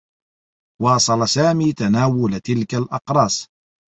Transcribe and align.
واصل 0.81 1.27
سامي 1.27 1.73
تناول 1.73 2.39
تلك 2.39 2.75
الأقراص. 2.75 3.47